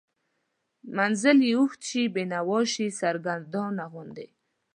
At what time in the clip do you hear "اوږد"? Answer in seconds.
1.57-1.81